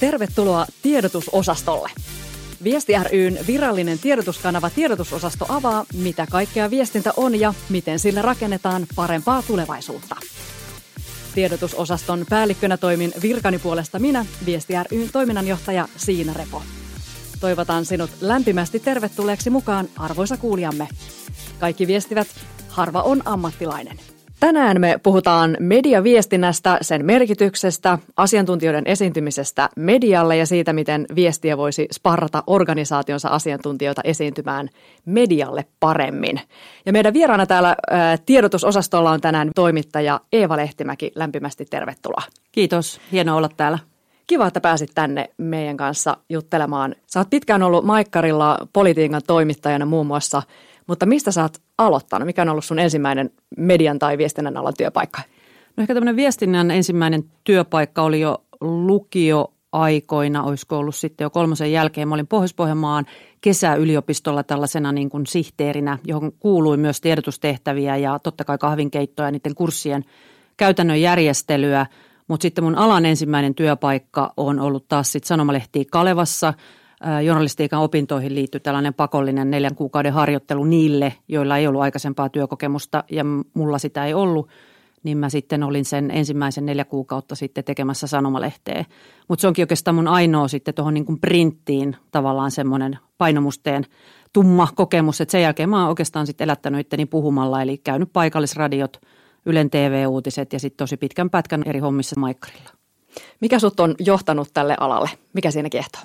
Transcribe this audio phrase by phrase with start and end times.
[0.00, 1.90] Tervetuloa tiedotusosastolle.
[2.64, 9.42] Viesti ryn virallinen tiedotuskanava tiedotusosasto avaa, mitä kaikkea viestintä on ja miten sillä rakennetaan parempaa
[9.42, 10.16] tulevaisuutta.
[11.34, 16.62] Tiedotusosaston päällikkönä toimin virkani puolesta minä, Viesti ryn toiminnanjohtaja Siina Repo.
[17.40, 20.88] Toivotan sinut lämpimästi tervetulleeksi mukaan, arvoisa kuulijamme.
[21.58, 22.28] Kaikki viestivät,
[22.68, 24.15] harva on ammattilainen.
[24.40, 32.42] Tänään me puhutaan mediaviestinnästä, sen merkityksestä, asiantuntijoiden esiintymisestä medialle ja siitä, miten viestiä voisi sparrata
[32.46, 34.68] organisaationsa asiantuntijoita esiintymään
[35.04, 36.40] medialle paremmin.
[36.86, 41.12] Ja meidän vieraana täällä ää, tiedotusosastolla on tänään toimittaja Eeva Lehtimäki.
[41.14, 42.22] Lämpimästi tervetuloa.
[42.52, 43.78] Kiitos, hienoa olla täällä.
[44.26, 46.94] Kiva, että pääsit tänne meidän kanssa juttelemaan.
[47.06, 50.42] Sä oot pitkään ollut Maikkarilla politiikan toimittajana muun muassa–
[50.86, 52.26] mutta mistä sä oot aloittanut?
[52.26, 55.22] Mikä on ollut sun ensimmäinen median tai viestinnän alan työpaikka?
[55.76, 61.72] No ehkä tämmöinen viestinnän ensimmäinen työpaikka oli jo lukio aikoina, olisiko ollut sitten jo kolmosen
[61.72, 62.08] jälkeen.
[62.08, 63.06] Mä olin Pohjois-Pohjanmaan
[63.40, 69.54] kesäyliopistolla tällaisena niin kuin sihteerinä, johon kuului myös tiedotustehtäviä ja totta kai kahvinkeittoja ja niiden
[69.54, 70.04] kurssien
[70.56, 71.86] käytännön järjestelyä.
[72.28, 76.54] Mutta sitten mun alan ensimmäinen työpaikka on ollut taas sitten sanomalehti Kalevassa–
[77.24, 83.24] journalistiikan opintoihin liittyy tällainen pakollinen neljän kuukauden harjoittelu niille, joilla ei ollut aikaisempaa työkokemusta ja
[83.54, 84.48] mulla sitä ei ollut,
[85.02, 88.84] niin mä sitten olin sen ensimmäisen neljä kuukautta sitten tekemässä sanomalehteen.
[89.28, 93.84] Mutta se onkin oikeastaan mun ainoa sitten tuohon niin printtiin tavallaan semmoinen painomusteen
[94.32, 99.00] tumma kokemus, että sen jälkeen mä oon oikeastaan sitten elättänyt itteni puhumalla, eli käynyt paikallisradiot,
[99.46, 102.70] Ylen TV-uutiset ja sitten tosi pitkän pätkän eri hommissa Maikkarilla.
[103.40, 105.10] Mikä sut on johtanut tälle alalle?
[105.32, 106.02] Mikä siinä kehtoo?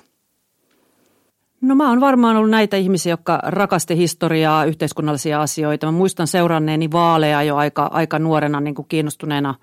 [1.62, 5.86] No mä oon varmaan ollut näitä ihmisiä, jotka rakasti historiaa, yhteiskunnallisia asioita.
[5.86, 9.54] Mä muistan seuranneeni vaaleja jo aika, aika nuorena niin kuin kiinnostuneena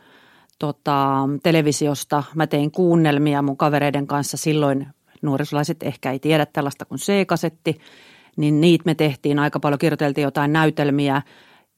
[0.60, 2.24] tota, televisiosta.
[2.36, 4.88] Mä tein kuunnelmia mun kavereiden kanssa silloin.
[5.22, 7.78] Nuorisolaiset ehkä ei tiedä tällaista kuin C-kasetti,
[8.38, 11.22] niin niitä me tehtiin aika paljon, kirjoiteltiin jotain näytelmiä.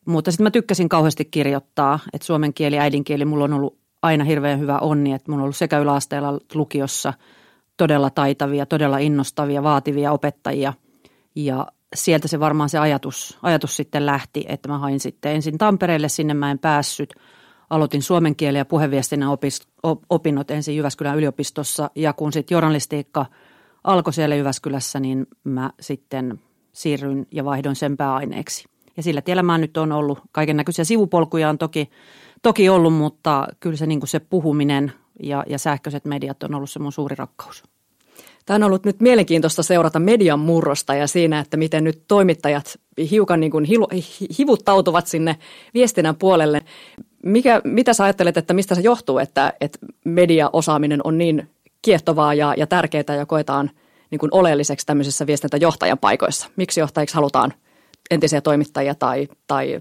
[0.06, 4.60] Mutta sitten mä tykkäsin kauheasti kirjoittaa, että suomen kieli, äidinkieli, mulla on ollut aina hirveän
[4.60, 7.14] hyvä onni, että mulla on ollut sekä yläasteella lukiossa–
[7.78, 10.74] todella taitavia, todella innostavia, vaativia opettajia.
[11.36, 16.10] Ja sieltä se varmaan se ajatus, ajatus sitten lähti, että mä hain sitten ensin Tampereelle,
[16.10, 17.16] sinne mä en päässyt.
[17.70, 19.30] Aloitin suomen kielen ja puheviestinnän
[20.10, 23.26] opinnot ensin Jyväskylän yliopistossa ja kun sitten journalistiikka
[23.84, 26.40] alkoi siellä Jyväskylässä, niin mä sitten
[26.72, 28.66] siirryin ja vaihdoin sen pääaineeksi.
[28.98, 31.90] Ja sillä tiellä mä nyt on ollut, kaiken näköisiä sivupolkuja on toki,
[32.42, 34.94] toki ollut, mutta kyllä se, niin se puhuminen
[35.24, 37.64] ja, ja sähköiset mediat on ollut se mun suuri rakkaus.
[38.46, 42.80] Tämä on ollut nyt mielenkiintoista seurata median murrosta ja siinä, että miten nyt toimittajat
[43.12, 43.68] hiukan niin kuin
[44.40, 45.38] hivuttautuvat sinne
[45.74, 46.62] viestinnän puolelle.
[47.24, 51.50] Mikä, mitä sä ajattelet, että mistä se johtuu, että, että mediaosaaminen on niin
[51.82, 53.72] kiehtovaa ja, ja tärkeää ja koetaan
[54.12, 56.50] niin kuin oleelliseksi tämmöisissä viestintäjohtajan paikoissa?
[56.56, 57.54] Miksi johtajiksi halutaan–
[58.12, 59.80] entisiä toimittajia tai, tai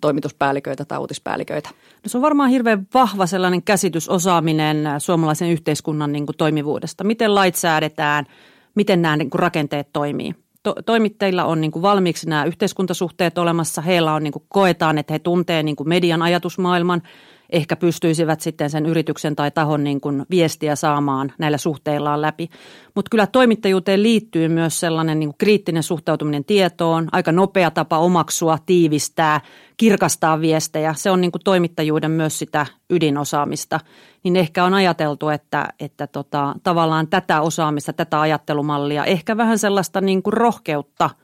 [0.00, 1.68] toimituspäälliköitä tai uutispäälliköitä?
[1.72, 7.04] No se on varmaan hirveän vahva sellainen käsitys, osaaminen suomalaisen yhteiskunnan niin kuin toimivuudesta.
[7.04, 8.26] Miten lait säädetään,
[8.74, 10.34] miten nämä niin kuin rakenteet toimii.
[10.62, 13.82] To- toimittajilla on niin kuin valmiiksi nämä yhteiskuntasuhteet olemassa.
[13.82, 17.02] Heillä on niin kuin koetaan, että he tuntee niin kuin median ajatusmaailman–
[17.52, 22.50] ehkä pystyisivät sitten sen yrityksen tai tahon niin kuin viestiä saamaan näillä suhteillaan läpi.
[22.94, 28.58] Mutta kyllä toimittajuuteen liittyy myös sellainen niin kuin kriittinen suhtautuminen tietoon, aika nopea tapa omaksua,
[28.66, 29.40] tiivistää,
[29.76, 30.94] kirkastaa viestejä.
[30.94, 33.80] Se on niin kuin toimittajuuden myös sitä ydinosaamista.
[34.22, 40.00] Niin ehkä on ajateltu, että, että tota, tavallaan tätä osaamista, tätä ajattelumallia, ehkä vähän sellaista
[40.00, 41.10] niin kuin rohkeutta–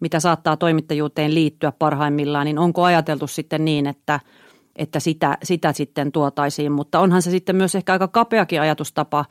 [0.00, 4.20] mitä saattaa toimittajuuteen liittyä parhaimmillaan, niin onko ajateltu sitten niin, että–
[4.76, 6.72] että sitä, sitä sitten tuotaisiin.
[6.72, 9.24] Mutta onhan se sitten myös ehkä aika kapeakin ajatustapa,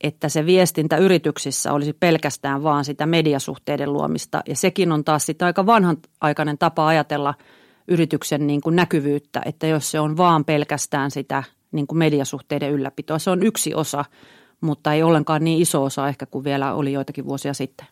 [0.00, 4.40] että se viestintä yrityksissä olisi pelkästään vaan sitä mediasuhteiden luomista.
[4.48, 7.34] Ja sekin on taas sitten aika vanhanaikainen tapa ajatella
[7.88, 11.42] yrityksen niin kuin näkyvyyttä, että jos se on vaan pelkästään sitä
[11.72, 13.18] niin kuin mediasuhteiden ylläpitoa.
[13.18, 14.04] Se on yksi osa,
[14.60, 17.86] mutta ei ollenkaan niin iso osa ehkä kuin vielä oli joitakin vuosia sitten.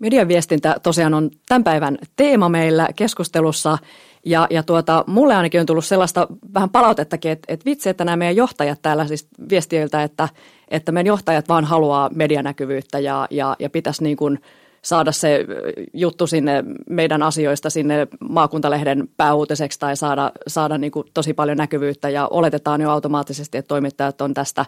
[0.00, 3.78] Median viestintä tosiaan on tämän päivän teema meillä keskustelussa
[4.26, 8.16] ja, ja tuota, mulle ainakin on tullut sellaista vähän palautettakin, että, että vitsi, että nämä
[8.16, 10.28] meidän johtajat täällä siis viestiöiltä, että,
[10.68, 14.38] että meidän johtajat vaan haluaa medianäkyvyyttä ja, ja, ja pitäisi niin kuin
[14.82, 15.46] saada se
[15.94, 22.10] juttu sinne meidän asioista sinne maakuntalehden pääuutiseksi tai saada, saada niin kuin tosi paljon näkyvyyttä
[22.10, 24.66] ja oletetaan jo automaattisesti, että toimittajat on tästä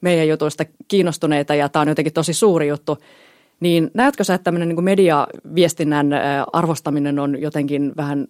[0.00, 2.98] meidän jutuista kiinnostuneita ja tämä on jotenkin tosi suuri juttu.
[3.64, 6.06] Niin näetkö sä, että tämmöinen niin mediaviestinnän
[6.52, 8.26] arvostaminen on jotenkin vähän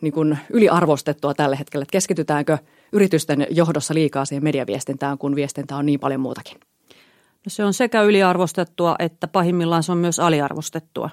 [0.00, 1.82] niin kuin yliarvostettua tällä hetkellä?
[1.82, 2.58] Että keskitytäänkö
[2.92, 6.58] yritysten johdossa liikaa siihen mediaviestintään, kun viestintä on niin paljon muutakin?
[7.44, 11.10] No se on sekä yliarvostettua että pahimmillaan se on myös aliarvostettua.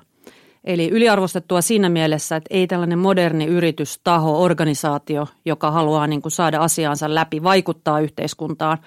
[0.63, 6.31] Eli yliarvostettua siinä mielessä, että ei tällainen moderni yritys, taho, organisaatio, joka haluaa niin kuin
[6.31, 8.77] saada asiansa läpi, vaikuttaa yhteiskuntaan,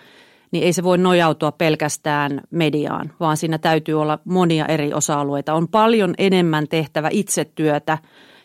[0.52, 5.54] niin ei se voi nojautua pelkästään mediaan, vaan siinä täytyy olla monia eri osa-alueita.
[5.54, 7.98] On paljon enemmän tehtävä itsetyötä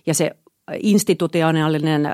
[0.05, 0.31] ja se
[0.83, 2.09] institutionaalinen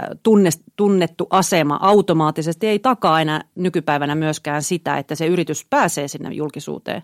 [0.78, 7.04] tunnettu asema automaattisesti ei takaa enää nykypäivänä myöskään sitä, että se yritys pääsee sinne julkisuuteen.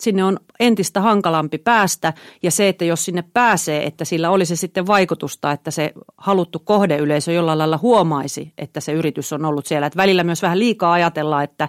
[0.00, 2.12] Sinne on entistä hankalampi päästä
[2.42, 7.32] ja se, että jos sinne pääsee, että sillä olisi sitten vaikutusta, että se haluttu kohdeyleisö
[7.32, 9.86] jollain lailla huomaisi, että se yritys on ollut siellä.
[9.86, 11.68] Että välillä myös vähän liikaa ajatellaan, että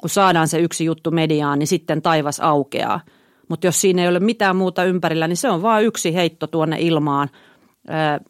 [0.00, 3.00] kun saadaan se yksi juttu mediaan, niin sitten taivas aukeaa.
[3.48, 6.76] Mutta jos siinä ei ole mitään muuta ympärillä, niin se on vain yksi heitto tuonne
[6.80, 7.30] ilmaan–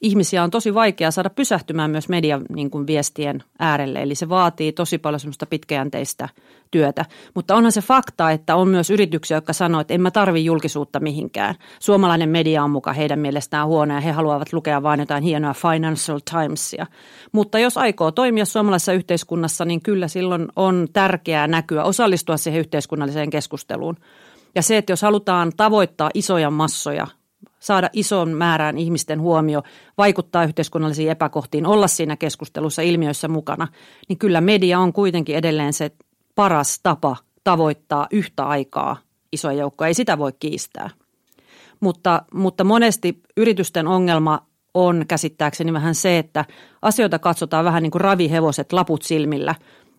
[0.02, 4.02] ihmisiä on tosi vaikea saada pysähtymään myös median niin kuin viestien äärelle.
[4.02, 6.28] Eli se vaatii tosi paljon semmoista pitkäjänteistä
[6.70, 7.04] työtä.
[7.34, 11.00] Mutta onhan se fakta, että on myös yrityksiä, jotka sanoo, että en mä tarvi julkisuutta
[11.00, 11.54] mihinkään.
[11.80, 16.20] Suomalainen media on mukaan heidän mielestään huono ja he haluavat lukea vain jotain hienoa Financial
[16.30, 16.86] Timesia.
[17.32, 23.30] Mutta jos aikoo toimia suomalaisessa yhteiskunnassa, niin kyllä silloin on tärkeää näkyä, osallistua siihen yhteiskunnalliseen
[23.30, 23.96] keskusteluun.
[24.54, 27.06] Ja se, että jos halutaan tavoittaa isoja massoja
[27.60, 29.62] saada ison määrään ihmisten huomio,
[29.98, 33.68] vaikuttaa yhteiskunnallisiin epäkohtiin, olla siinä keskustelussa ilmiöissä mukana,
[34.08, 35.90] niin kyllä media on kuitenkin edelleen se
[36.34, 38.96] paras tapa tavoittaa yhtä aikaa
[39.32, 39.88] isoja joukkoja.
[39.88, 40.90] Ei sitä voi kiistää.
[41.80, 46.44] Mutta, mutta monesti yritysten ongelma on käsittääkseni vähän se, että
[46.82, 49.54] asioita katsotaan vähän niin kuin ravihevoset laput silmillä,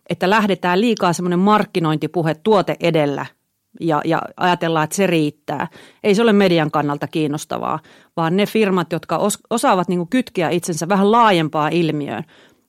[0.09, 3.25] että lähdetään liikaa semmoinen markkinointipuhe tuote edellä–
[3.79, 5.67] ja, ja ajatellaan, että se riittää.
[6.03, 7.79] Ei se ole median kannalta kiinnostavaa,
[8.17, 12.23] vaan ne firmat, jotka os, osaavat niin kuin kytkeä itsensä vähän laajempaa ilmiöön,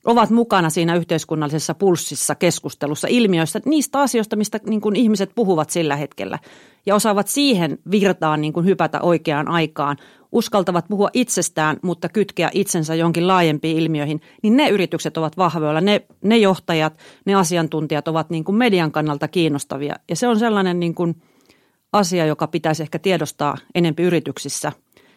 [0.05, 5.97] ovat mukana siinä yhteiskunnallisessa pulssissa, keskustelussa, ilmiöissä, niistä asioista, mistä niin kuin ihmiset puhuvat sillä
[5.97, 6.39] hetkellä.
[6.87, 9.97] Ja osaavat siihen virtaan niin kuin hypätä oikeaan aikaan,
[10.33, 15.81] uskaltavat puhua itsestään, mutta kytkeä itsensä jonkin laajempiin ilmiöihin, niin ne yritykset ovat vahvoilla.
[15.81, 19.97] Ne, ne johtajat, ne asiantuntijat ovat niin kuin median kannalta kiinnostavia.
[20.09, 21.23] Ja se on sellainen niin kuin
[21.93, 24.73] asia, joka pitäisi ehkä tiedostaa enempi yrityksissä,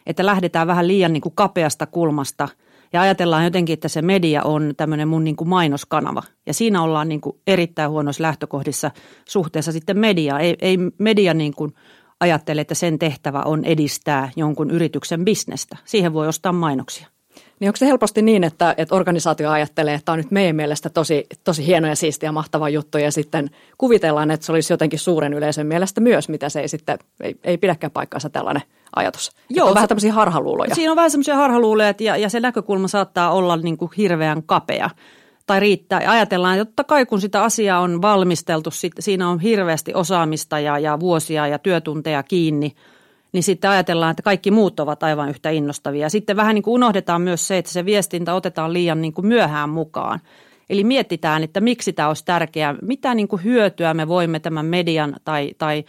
[0.06, 2.48] että lähdetään vähän liian niin kuin kapeasta kulmasta–
[2.94, 6.24] ja ajatellaan jotenkin, että se media on tämmöinen mun niin kuin mainoskanava.
[6.46, 8.92] Ja siinä ollaan niin kuin erittäin huonoissa lähtökohdissa
[9.30, 10.42] suhteessa sitten mediaan.
[10.42, 11.74] Ei, ei media niin kuin
[12.24, 15.78] ajattele, että sen tehtävä on edistää jonkun yrityksen bisnestä.
[15.86, 17.08] Siihen voi ostaa mainoksia.
[17.60, 20.90] Niin onko se helposti niin, että, että organisaatio ajattelee, että tämä on nyt meidän mielestä
[20.90, 25.00] tosi, tosi hieno ja siistiä ja mahtava juttu ja sitten kuvitellaan, että se olisi jotenkin
[25.00, 28.64] suuren yleisön mielestä myös, mitä se ei sitten, ei, ei pidäkään paikkaansa tällainen
[28.96, 29.32] ajatus.
[29.50, 30.76] Joo, on vähän tämmöisiä harhaluuloja.
[30.76, 34.90] Siinä on vähän semmoisia harhaluuloja ja, ja se näkökulma saattaa olla niin kuin hirveän kapea
[35.46, 36.02] tai riittää.
[36.06, 40.80] Ajatellaan, että totta kai kun sitä asiaa on valmisteltu, sit, siinä on hirveästi osaamista ja,
[40.80, 42.76] ja vuosia ja työtunteja kiinni,
[43.34, 46.10] niin sitten ajatellaan, että kaikki muut ovat aivan yhtä innostavia.
[46.10, 49.70] Sitten vähän niin kuin unohdetaan myös se, että se viestintä otetaan liian niin kuin myöhään
[49.70, 50.20] mukaan.
[50.70, 55.16] Eli mietitään, että miksi tämä olisi tärkeää, mitä niin kuin hyötyä me voimme tämän median
[55.26, 55.84] tai, tai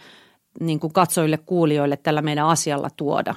[0.59, 3.35] niin kuin katsojille, kuulijoille tällä meidän asialla tuoda.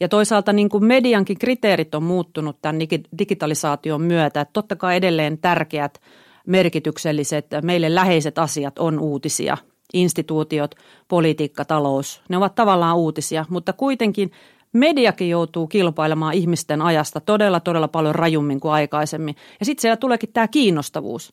[0.00, 2.78] Ja toisaalta niin kuin mediankin kriteerit on muuttunut tämän
[3.18, 4.40] digitalisaation myötä.
[4.40, 6.00] Että totta kai edelleen tärkeät,
[6.46, 9.56] merkitykselliset, meille läheiset asiat on uutisia.
[9.92, 10.74] Instituutiot,
[11.08, 14.30] politiikka, talous, ne ovat tavallaan uutisia, mutta kuitenkin
[14.72, 19.36] mediakin joutuu kilpailemaan ihmisten ajasta todella, todella paljon rajummin kuin aikaisemmin.
[19.60, 21.32] Ja sitten siellä tuleekin tämä kiinnostavuus.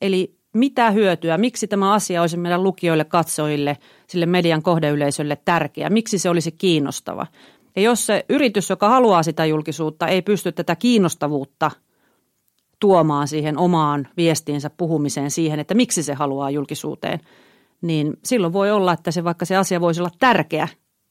[0.00, 3.76] Eli mitä hyötyä, miksi tämä asia olisi meidän lukijoille, katsojille,
[4.06, 7.26] sille median kohdeyleisölle tärkeä, miksi se olisi kiinnostava.
[7.76, 11.70] Ja jos se yritys, joka haluaa sitä julkisuutta, ei pysty tätä kiinnostavuutta
[12.80, 17.20] tuomaan siihen omaan viestiinsä puhumiseen siihen, että miksi se haluaa julkisuuteen,
[17.82, 20.68] niin silloin voi olla, että se vaikka se asia voisi olla tärkeä,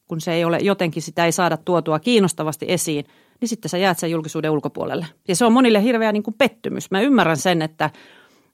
[0.08, 3.06] kun se ei ole jotenkin sitä ei saada tuotua kiinnostavasti esiin,
[3.42, 5.06] niin sitten sä jäät sen julkisuuden ulkopuolelle.
[5.28, 6.92] Ja se on monille hirveä niin kuin pettymys.
[6.92, 7.90] Mä ymmärrän sen, että,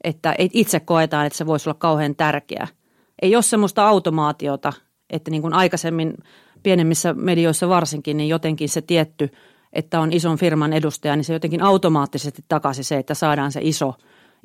[0.04, 2.68] että itse koetaan, että se voisi olla kauhean tärkeä.
[3.22, 4.74] Ei ole semmoista automaatiota,
[5.12, 6.14] että niin kuin aikaisemmin
[6.64, 9.30] pienemmissä medioissa varsinkin, niin jotenkin se tietty,
[9.74, 13.94] että on ison firman edustaja, niin se jotenkin automaattisesti takaisin se, että saadaan se iso,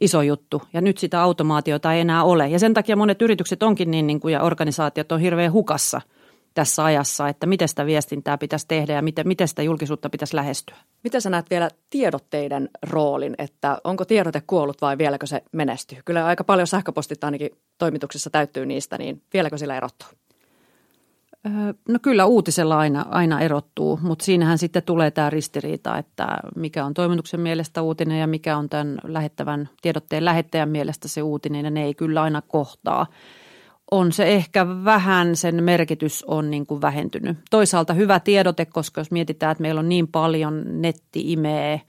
[0.01, 0.63] iso juttu.
[0.73, 2.49] Ja nyt sitä automaatiota ei enää ole.
[2.49, 6.01] Ja sen takia monet yritykset onkin niin, niin kuin, ja organisaatiot on hirveän hukassa
[6.55, 10.77] tässä ajassa, että miten sitä viestintää pitäisi tehdä ja miten, miten sitä julkisuutta pitäisi lähestyä.
[11.05, 15.99] Miten sä näet vielä tiedotteiden roolin, että onko tiedote kuollut vai vieläkö se menestyy?
[16.05, 20.09] Kyllä aika paljon sähköpostit ainakin toimituksessa täyttyy niistä, niin vieläkö sillä erottuu?
[21.89, 26.27] No kyllä uutisella aina, aina erottuu, mutta siinähän sitten tulee tämä ristiriita, että
[26.57, 31.65] mikä on toimituksen mielestä uutinen ja mikä on tämän lähettävän tiedotteen lähettäjän mielestä se uutinen
[31.65, 33.07] ja ne ei kyllä aina kohtaa.
[33.91, 37.39] on se ehkä vähän, sen merkitys on niin kuin vähentynyt.
[37.51, 41.81] Toisaalta hyvä tiedote, koska jos mietitään, että meillä on niin paljon netti imee,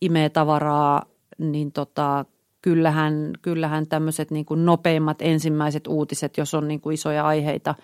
[0.00, 1.02] imee tavaraa,
[1.38, 2.24] niin tota,
[2.62, 7.74] kyllähän, kyllähän tämmöiset niin kuin nopeimmat ensimmäiset uutiset, jos on niin kuin isoja aiheita,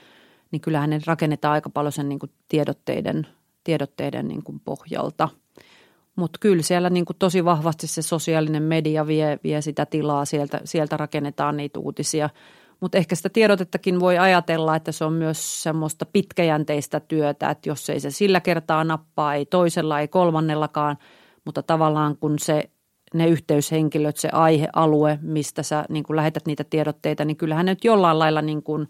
[0.51, 3.27] niin kyllähän ne rakennetaan aika paljon sen niin kuin tiedotteiden,
[3.65, 5.29] tiedotteiden niin kuin pohjalta.
[6.17, 10.61] Mutta kyllä siellä niin kuin tosi vahvasti se sosiaalinen media vie, vie sitä tilaa, sieltä,
[10.65, 12.31] sieltä rakennetaan niitä uutisia–
[12.81, 17.91] mutta ehkä sitä tiedotettakin voi ajatella, että se on myös semmoista pitkäjänteistä työtä, että jos
[17.91, 20.99] ei se sillä kertaa nappaa, ei toisella, ei kolmannellakaan,
[21.45, 22.71] mutta tavallaan kun se
[23.15, 27.85] ne yhteyshenkilöt, se aihealue, mistä sä niin kuin lähetät niitä tiedotteita, niin kyllähän ne nyt
[27.85, 28.89] jollain lailla niin kuin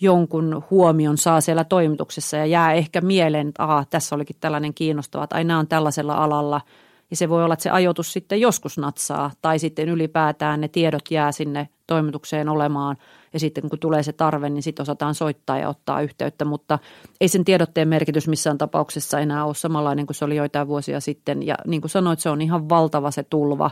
[0.00, 5.24] jonkun huomion saa siellä toimituksessa ja jää ehkä mieleen, että Aa, tässä olikin tällainen kiinnostava,
[5.24, 6.60] että aina on tällaisella alalla–
[7.10, 11.10] ja se voi olla, että se ajoitus sitten joskus natsaa tai sitten ylipäätään ne tiedot
[11.10, 12.96] jää sinne toimitukseen olemaan.
[13.32, 16.78] Ja sitten kun tulee se tarve, niin sitten osataan soittaa ja ottaa yhteyttä, mutta
[17.20, 21.46] ei sen tiedotteen merkitys missään tapauksessa enää ole samanlainen kuin se oli joitain vuosia sitten.
[21.46, 23.70] Ja niin kuin sanoit, se on ihan valtava se tulva,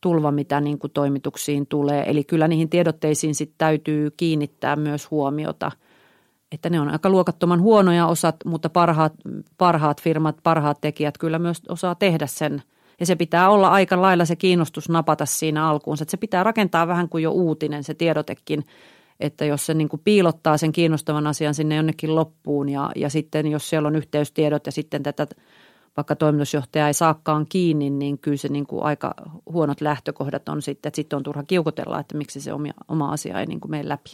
[0.00, 5.72] tulva mitä niin kuin toimituksiin tulee, eli kyllä niihin tiedotteisiin sitten täytyy kiinnittää myös huomiota–
[6.52, 9.12] että ne on aika luokattoman huonoja osat, mutta parhaat,
[9.58, 12.62] parhaat firmat, parhaat tekijät kyllä myös osaa tehdä sen.
[13.00, 15.96] Ja se pitää olla aika lailla se kiinnostus napata siinä alkuun.
[16.00, 18.66] Että se pitää rakentaa vähän kuin jo uutinen se tiedotekin,
[19.20, 23.46] että jos se niin kuin piilottaa sen kiinnostavan asian sinne jonnekin loppuun ja, ja sitten
[23.46, 25.26] jos siellä on yhteystiedot ja sitten tätä
[26.00, 29.14] vaikka toimitusjohtaja ei saakkaan kiinni, niin kyllä se niin kuin aika
[29.52, 33.40] huonot lähtökohdat on sitten, että sitten on turha kiukotella, että miksi se oma, oma asia
[33.40, 34.10] ei niin kuin mene läpi.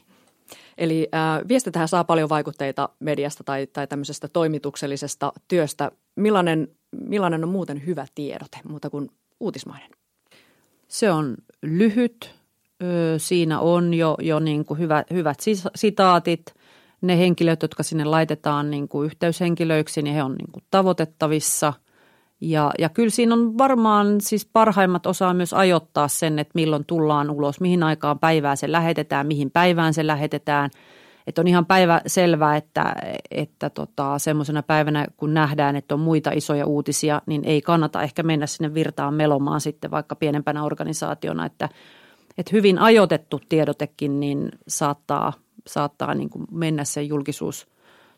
[0.79, 5.91] Eli äh, viestitähän saa paljon vaikutteita mediasta tai, tai tämmöisestä toimituksellisesta työstä.
[6.17, 6.69] Millainen,
[7.01, 9.91] millainen on muuten hyvä tiedote, muuta kuin uutismainen?
[10.89, 12.35] Se on lyhyt.
[13.19, 15.39] Siinä on jo, jo niin kuin hyvä, hyvät
[15.75, 16.55] sitaatit.
[17.01, 21.73] Ne henkilöt, jotka sinne laitetaan niin kuin yhteyshenkilöiksi, niin he on niin kuin tavoitettavissa–
[22.41, 27.31] ja, ja kyllä siinä on varmaan siis parhaimmat osaa myös ajoittaa sen, että milloin tullaan
[27.31, 30.71] ulos, mihin aikaan päivää se lähetetään, mihin päivään se lähetetään.
[31.27, 32.95] Että on ihan päivä selvää, että,
[33.31, 38.23] että tota, semmoisena päivänä kun nähdään, että on muita isoja uutisia, niin ei kannata ehkä
[38.23, 41.69] mennä sinne virtaan melomaan sitten vaikka pienempänä organisaationa, että,
[42.39, 45.33] että hyvin ajoitettu tiedotekin niin saattaa,
[45.67, 47.67] saattaa niin kuin mennä se julkisuus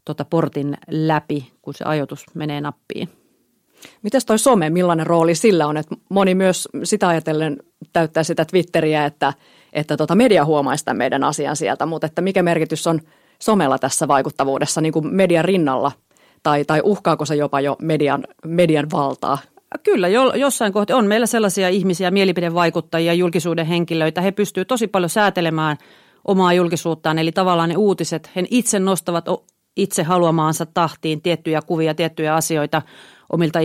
[0.04, 3.08] tota portin läpi, kun se ajoitus menee nappiin.
[4.02, 5.76] Mites toi some, millainen rooli sillä on?
[5.76, 7.56] Että moni myös sitä ajatellen
[7.92, 9.32] täyttää sitä Twitteriä, että,
[9.72, 13.00] että tota media huomaa sitä meidän asian sieltä, mutta että mikä merkitys on
[13.38, 15.92] somella tässä vaikuttavuudessa niin kuin median rinnalla?
[16.42, 19.38] Tai, tai uhkaako se jopa jo median, median valtaa?
[19.82, 24.20] Kyllä, jo, jossain kohtaa on meillä sellaisia ihmisiä, mielipidevaikuttajia, julkisuuden henkilöitä.
[24.20, 25.76] He pystyvät tosi paljon säätelemään
[26.24, 29.24] omaa julkisuuttaan, eli tavallaan ne uutiset, he itse nostavat
[29.76, 32.82] itse haluamaansa tahtiin tiettyjä kuvia, tiettyjä asioita–
[33.32, 33.58] omilta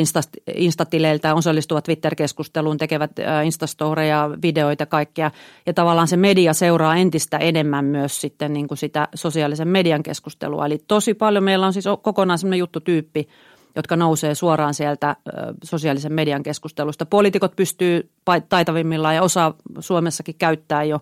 [0.55, 3.12] instatileiltä, osallistuvat Twitter-keskusteluun, tekevät
[3.45, 5.31] instastoreja, videoita, kaikkea.
[5.65, 10.65] Ja tavallaan se media seuraa entistä enemmän myös sitten niin kuin sitä sosiaalisen median keskustelua.
[10.65, 13.27] Eli tosi paljon meillä on siis kokonaan sellainen juttutyyppi,
[13.75, 15.15] jotka nousee suoraan sieltä
[15.63, 17.05] sosiaalisen median keskustelusta.
[17.05, 18.10] Poliitikot pystyy
[18.50, 21.00] taitavimmillaan ja osaa Suomessakin käyttää jo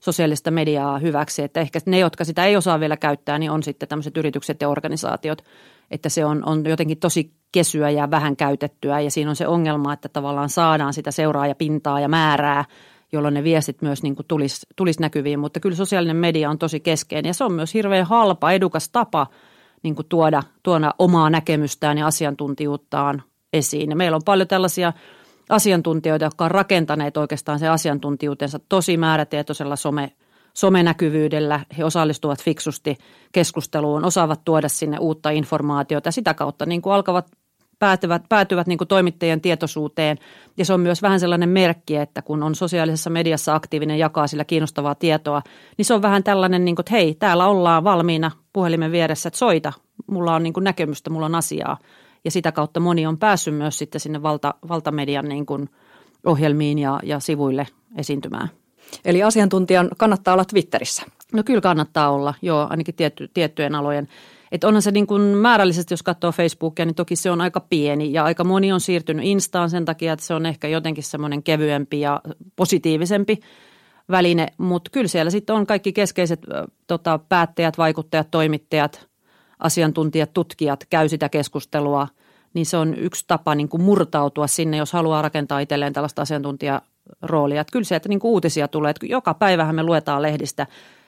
[0.00, 1.42] sosiaalista mediaa hyväksi.
[1.42, 4.68] Että ehkä ne, jotka sitä ei osaa vielä käyttää, niin on sitten tämmöiset yritykset ja
[4.68, 5.44] organisaatiot,
[5.90, 9.92] että se on, on jotenkin tosi kesyä ja vähän käytettyä ja siinä on se ongelma,
[9.92, 12.64] että tavallaan saadaan sitä seuraajapintaa ja määrää,
[13.12, 16.80] jolloin ne viestit myös niin kuin tulisi, tulisi näkyviin, mutta kyllä sosiaalinen media on tosi
[16.80, 19.26] keskeinen ja se on myös hirveän halpa, edukas tapa
[19.82, 23.90] niin kuin tuoda, tuoda omaa näkemystään ja asiantuntijuuttaan esiin.
[23.90, 24.92] Ja meillä on paljon tällaisia
[25.48, 30.12] asiantuntijoita, jotka on rakentaneet oikeastaan se asiantuntijuutensa tosi määrätietoisella some
[30.54, 32.98] somenäkyvyydellä, he osallistuvat fiksusti
[33.32, 37.26] keskusteluun, osaavat tuoda sinne uutta informaatiota ja sitä kautta niin kuin alkavat
[37.78, 40.18] päätyvät, päätyvät niin kuin toimittajien tietoisuuteen.
[40.56, 44.44] Ja se on myös vähän sellainen merkki, että kun on sosiaalisessa mediassa aktiivinen, jakaa sillä
[44.44, 45.42] kiinnostavaa tietoa,
[45.76, 49.38] niin se on vähän tällainen, niin kuin, että hei, täällä ollaan valmiina puhelimen vieressä, että
[49.38, 49.72] soita,
[50.06, 51.78] mulla on niin kuin näkemystä, mulla on asiaa.
[52.24, 55.70] Ja sitä kautta moni on päässyt myös sitten sinne valta, valtamedian niin kuin
[56.26, 58.48] ohjelmiin ja, ja sivuille esiintymään.
[59.04, 61.02] Eli asiantuntijan kannattaa olla Twitterissä.
[61.32, 64.08] No kyllä kannattaa olla, joo, ainakin tietty, tiettyjen alojen.
[64.52, 68.12] Että onhan se niin kuin määrällisesti, jos katsoo Facebookia, niin toki se on aika pieni
[68.12, 72.00] ja aika moni on siirtynyt Instaan sen takia, että se on ehkä jotenkin semmoinen kevyempi
[72.00, 72.20] ja
[72.56, 73.38] positiivisempi
[74.10, 76.40] väline, mutta kyllä siellä sitten on kaikki keskeiset
[76.86, 79.07] tota, päättäjät, vaikuttajat, toimittajat,
[79.58, 82.08] asiantuntijat, tutkijat käy sitä keskustelua,
[82.54, 86.82] niin se on yksi tapa niin kuin murtautua sinne, jos haluaa rakentaa itselleen tällaista asiantuntija
[87.22, 87.60] roolia.
[87.60, 90.66] Että kyllä sieltä niin kuin uutisia tulee, että joka päivähän me luetaan lehdistä,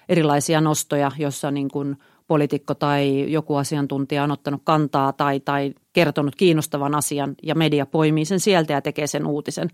[0.09, 6.37] erilaisia nostoja, jossa niin kuin poliitikko tai joku asiantuntija on ottanut kantaa tai, tai kertonut
[6.37, 9.69] kiinnostavan asian ja media poimii sen sieltä ja tekee sen uutisen.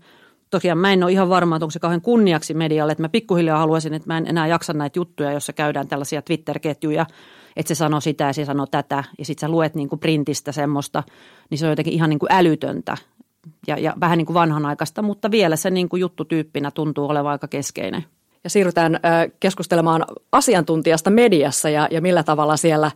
[0.49, 3.59] Tosiaan mä en ole ihan varma, että onko se kauhean kunniaksi medialle, että mä pikkuhiljaa
[3.59, 7.05] haluaisin, että mä en enää jaksa näitä juttuja, jossa käydään tällaisia Twitter-ketjuja,
[7.57, 10.51] että se sanoo sitä ja se sanoo tätä ja sitten sä luet niin kuin printistä
[10.51, 11.03] semmoista,
[11.49, 12.97] niin se on jotenkin ihan niin kuin älytöntä
[13.67, 17.47] ja, ja vähän niin kuin vanhanaikaista, mutta vielä se niin kuin juttutyyppinä tuntuu olevan aika
[17.47, 18.05] keskeinen.
[18.43, 18.99] Ja siirrytään
[19.39, 22.91] keskustelemaan asiantuntijasta mediassa ja, ja millä tavalla siellä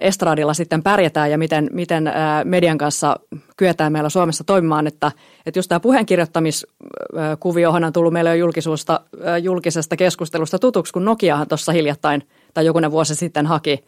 [0.00, 2.12] estradilla sitten pärjätään ja miten, miten
[2.44, 3.16] median kanssa
[3.56, 4.86] kyetään meillä Suomessa toimimaan.
[4.86, 5.12] Että,
[5.46, 9.00] että just tämä puheenkirjoittamiskuviohan on tullut meille jo julkisuusta,
[9.42, 12.22] julkisesta keskustelusta tutuksi, kun Nokiahan tuossa hiljattain
[12.54, 13.84] tai jokunen vuosi sitten haki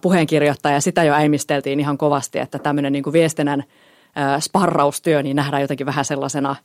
[0.00, 3.64] puheenkirjoittaja ja sitä jo äimisteltiin ihan kovasti, että tämmöinen niin viestinnän
[4.40, 6.56] sparraustyö niin nähdään jotenkin vähän sellaisena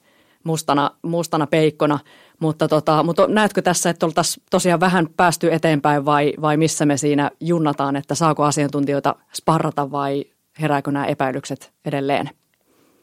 [0.44, 2.00] mustana, mustana peikkona.
[2.40, 6.98] Mutta, tota, mutta näetkö tässä, että oltaisiin tosiaan vähän päästy eteenpäin vai, vai missä me
[6.98, 10.26] siinä junnataan, että saako asiantuntijoita sparrata vai
[10.62, 12.30] herääkö nämä epäilykset edelleen?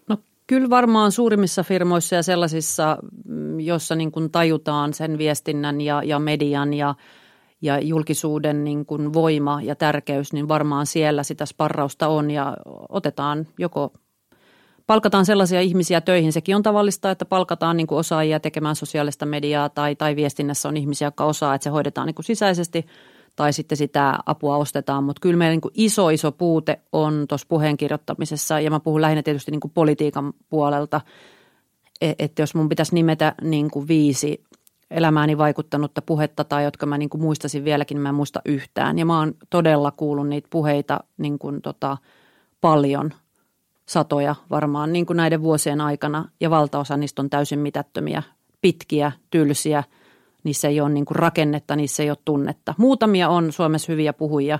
[0.08, 0.16] No
[0.46, 6.74] kyllä varmaan suurimmissa firmoissa ja sellaisissa, mm, jossa niin tajutaan sen viestinnän ja, ja median
[6.74, 6.94] ja,
[7.62, 12.56] ja julkisuuden niin kuin voima ja tärkeys, niin varmaan siellä sitä sparrausta on ja
[12.88, 13.92] otetaan joko
[14.86, 16.32] palkataan sellaisia ihmisiä töihin.
[16.32, 20.76] Sekin on tavallista, että palkataan niin kuin osaajia tekemään sosiaalista mediaa tai, tai viestinnässä on
[20.76, 22.86] ihmisiä, jotka osaa, että se hoidetaan niin kuin sisäisesti
[23.36, 25.04] tai sitten sitä apua ostetaan.
[25.04, 29.00] Mutta kyllä meillä niin kuin iso, iso puute on tuossa puheen kirjoittamisessa ja mä puhun
[29.00, 31.00] lähinnä tietysti niin kuin politiikan puolelta,
[32.00, 34.44] e, että jos mun pitäisi nimetä niin kuin viisi
[34.90, 38.98] elämääni vaikuttanutta puhetta tai jotka mä niin kuin muistasin vieläkin, niin mä en muista yhtään.
[38.98, 41.96] Ja mä oon todella kuullut niitä puheita niin kuin tota,
[42.60, 43.10] paljon–
[43.90, 48.22] satoja varmaan niin kuin näiden vuosien aikana ja valtaosa niistä on täysin mitättömiä,
[48.60, 49.84] pitkiä, tylsiä.
[50.44, 52.74] Niissä ei ole niin kuin rakennetta, niissä ei ole tunnetta.
[52.78, 54.58] Muutamia on Suomessa hyviä puhujia.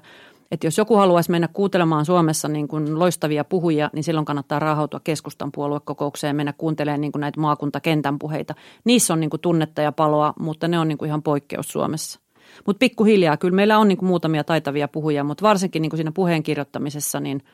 [0.51, 5.01] Että jos joku haluaisi mennä kuuntelemaan Suomessa niin kuin loistavia puhujia, niin silloin kannattaa raahautua
[5.05, 8.55] keskustan puoluekokoukseen ja mennä kuuntelemaan niin kuin näitä maakuntakentän puheita.
[8.85, 12.21] Niissä on niin kuin tunnetta ja paloa, mutta ne on niin kuin ihan poikkeus Suomessa.
[12.67, 16.13] Mutta pikkuhiljaa, kyllä meillä on niin kuin muutamia taitavia puhujia, mutta varsinkin niin kuin siinä
[16.13, 17.43] puheen kirjoittamisessa, niin–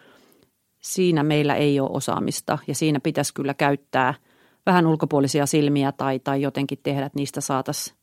[0.86, 4.14] siinä meillä ei ole osaamista ja siinä pitäisi kyllä käyttää
[4.66, 7.96] vähän ulkopuolisia silmiä tai, tai jotenkin tehdä, että niistä saataisiin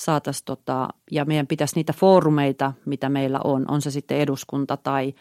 [0.00, 5.14] saatais tota, ja meidän pitäisi niitä foorumeita, mitä meillä on, on se sitten eduskunta tai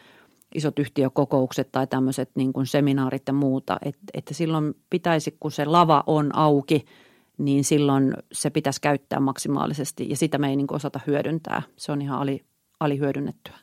[0.55, 5.65] isot yhtiökokoukset tai tämmöiset niin kuin seminaarit ja muuta, että, että silloin pitäisi, kun se
[5.65, 6.85] lava on auki,
[7.37, 11.61] niin silloin se pitäisi käyttää maksimaalisesti ja sitä me ei niin osata hyödyntää.
[11.75, 12.43] Se on ihan ali,
[12.79, 13.55] alihyödynnettyä.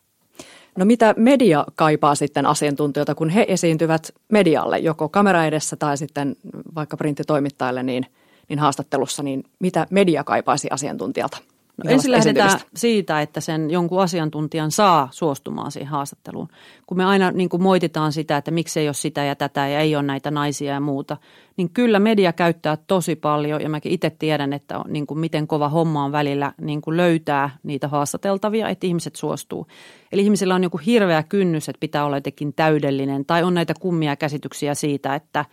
[0.78, 6.36] No mitä media kaipaa sitten asiantuntijoita, kun he esiintyvät medialle, joko kamera edessä tai sitten
[6.74, 8.06] vaikka printtitoimittajalle, niin,
[8.48, 11.38] niin haastattelussa, niin mitä media kaipaisi asiantuntijalta?
[11.84, 16.48] No ensin lähdetään siitä, että sen jonkun asiantuntijan saa suostumaan siihen haastatteluun.
[16.86, 19.80] Kun me aina niin kuin moititaan sitä, että miksi ei ole sitä ja tätä ja
[19.80, 21.16] ei ole näitä naisia ja muuta,
[21.56, 25.68] niin kyllä media käyttää tosi paljon ja mäkin itse tiedän, että niin kuin miten kova
[25.68, 29.66] homma on välillä niin kuin löytää niitä haastateltavia, että ihmiset suostuu.
[30.12, 34.16] Eli ihmisillä on joku hirveä kynnys, että pitää olla jotenkin täydellinen tai on näitä kummia
[34.16, 35.44] käsityksiä siitä, että,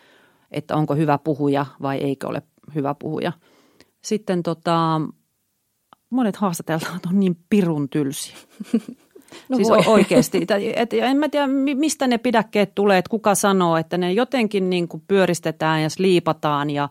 [0.52, 2.42] että onko hyvä puhuja vai eikö ole
[2.76, 3.32] hyvä puhuja.
[4.02, 5.02] Sitten tota,
[6.10, 8.36] monet haastateltavat on niin pirun tylsiä.
[9.50, 9.84] No siis voi.
[9.88, 10.48] oikeasti.
[10.76, 14.88] Et, en mä tiedä, mistä ne pidäkkeet tulee, että kuka sanoo, että ne jotenkin niin
[14.88, 16.90] kuin pyöristetään ja sliipataan ja,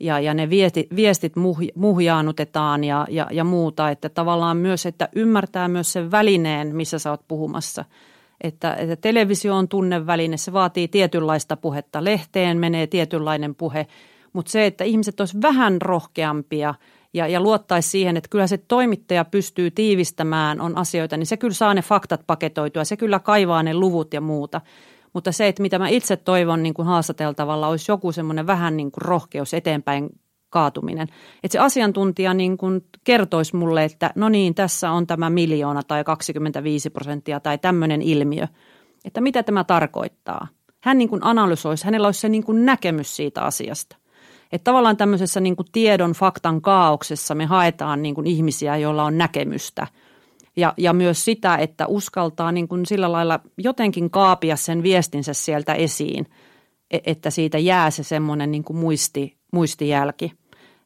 [0.00, 3.90] ja, ja ne viestit, viestit muh, muhjaanutetaan ja, ja, ja muuta.
[3.90, 7.84] Että tavallaan myös, että ymmärtää myös sen välineen, missä sä oot puhumassa.
[8.40, 12.04] Että, että televisio on tunneväline, se vaatii tietynlaista puhetta.
[12.04, 13.86] Lehteen menee tietynlainen puhe,
[14.32, 16.74] mutta se, että ihmiset olisivat vähän rohkeampia–
[17.14, 21.54] ja, ja luottaisi siihen, että kyllä se toimittaja pystyy tiivistämään on asioita, niin se kyllä
[21.54, 24.60] saa ne faktat paketoitua, se kyllä kaivaa ne luvut ja muuta.
[25.12, 28.92] Mutta se, että mitä mä itse toivon niin kuin haastateltavalla, olisi joku semmoinen vähän niin
[28.92, 30.10] kuin rohkeus eteenpäin
[30.50, 31.08] kaatuminen.
[31.42, 36.04] Että se asiantuntija niin kuin kertoisi mulle, että no niin, tässä on tämä miljoona tai
[36.04, 38.46] 25 prosenttia tai tämmöinen ilmiö.
[39.04, 40.48] Että mitä tämä tarkoittaa.
[40.80, 43.96] Hän niin kuin analysoisi, hänellä olisi se niin kuin näkemys siitä asiasta.
[44.52, 49.18] Että tavallaan tämmöisessä niin kuin tiedon, faktan kaauksessa me haetaan niin kuin ihmisiä, joilla on
[49.18, 49.86] näkemystä.
[50.56, 55.74] Ja, ja myös sitä, että uskaltaa niin kuin sillä lailla jotenkin kaapia sen viestinsä sieltä
[55.74, 56.26] esiin,
[56.90, 60.32] e, että siitä jää se semmoinen niin kuin muisti, muistijälki.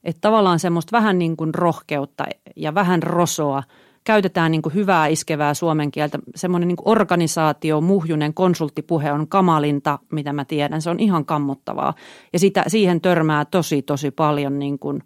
[0.04, 2.24] Että tavallaan semmoista vähän niin kuin rohkeutta
[2.56, 3.62] ja vähän rosoa–
[4.06, 6.18] käytetään niin kuin hyvää iskevää suomen kieltä.
[6.34, 10.82] Semmoinen niin organisaatio, muhjunen konsulttipuhe on kamalinta, mitä mä tiedän.
[10.82, 11.94] Se on ihan kammottavaa.
[12.32, 15.02] Ja sitä, siihen törmää tosi, tosi paljon niin kuin,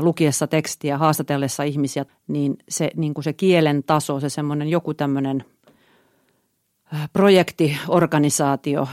[0.00, 5.44] lukiessa tekstiä, haastatellessa ihmisiä, niin se, niin kuin se kielen taso, se semmoinen joku tämmöinen
[7.12, 8.88] projektiorganisaatio,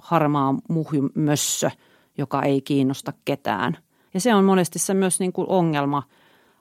[0.00, 1.70] harmaa muhjumössö,
[2.18, 3.76] joka ei kiinnosta ketään.
[4.14, 6.02] Ja se on monesti se myös niin kuin ongelma,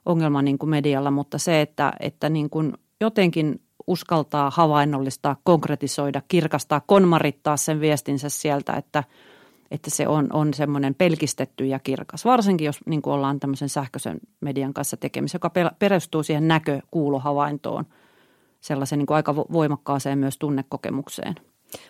[0.09, 6.81] ongelma niin kuin medialla, mutta se, että, että niin kuin jotenkin uskaltaa havainnollistaa, konkretisoida, kirkastaa,
[6.85, 9.03] konmarittaa sen viestinsä sieltä, että,
[9.71, 12.25] että se on, on semmoinen pelkistetty ja kirkas.
[12.25, 17.85] Varsinkin jos niin kuin ollaan tämmöisen sähköisen median kanssa tekemisissä, joka perustuu siihen näkö-kuulohavaintoon,
[18.61, 21.35] sellaisen niin kuin aika voimakkaaseen myös tunnekokemukseen.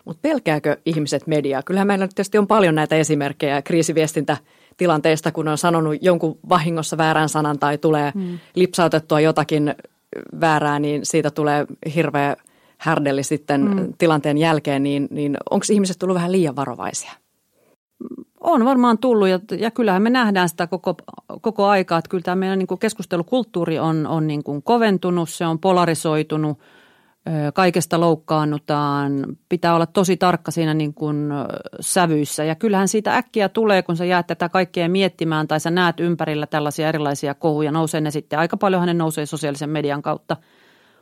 [0.05, 1.63] Mutta pelkääkö ihmiset mediaa?
[1.63, 3.61] Kyllähän meillä tietysti on paljon näitä esimerkkejä
[4.79, 8.39] kriisiviestintätilanteista, kun on sanonut jonkun vahingossa väärän sanan tai tulee hmm.
[8.55, 9.75] lipsautettua jotakin
[10.41, 11.65] väärää, niin siitä tulee
[11.95, 12.35] hirveä
[12.77, 13.93] härdelli sitten mm.
[13.97, 17.11] tilanteen jälkeen, niin, niin onko ihmiset tullut vähän liian varovaisia?
[18.39, 20.95] On varmaan tullut ja, ja kyllähän me nähdään sitä koko,
[21.41, 25.45] koko aikaa, että kyllä tämä meidän niin kuin keskustelukulttuuri on, on niin kuin koventunut, se
[25.45, 26.57] on polarisoitunut–
[27.53, 31.29] kaikesta loukkaannutaan, pitää olla tosi tarkka siinä niin kuin
[31.79, 32.43] sävyissä.
[32.43, 36.47] Ja kyllähän siitä äkkiä tulee, kun sä jäät tätä kaikkea miettimään tai sä näet ympärillä
[36.47, 38.39] tällaisia erilaisia kohuja, nousee ne sitten.
[38.39, 40.37] Aika paljon ne nousee sosiaalisen median kautta,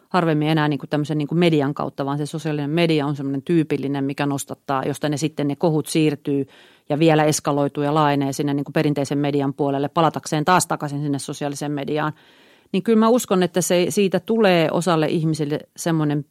[0.09, 3.41] harvemmin enää niin kuin tämmöisen niin kuin median kautta, vaan se sosiaalinen media on semmoinen
[3.41, 6.47] tyypillinen, mikä nostattaa, josta ne sitten ne kohut siirtyy
[6.89, 11.19] ja vielä eskaloituu ja laajenee sinne niin kuin perinteisen median puolelle palatakseen taas takaisin sinne
[11.19, 12.13] sosiaaliseen mediaan–
[12.71, 16.25] niin kyllä mä uskon, että se, siitä tulee osalle ihmisille semmoinen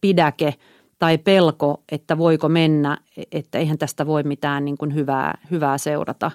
[0.00, 0.54] pidäke
[0.98, 2.98] tai pelko, että voiko mennä,
[3.32, 6.30] että eihän tästä voi mitään niin kuin hyvää, hyvää seurata.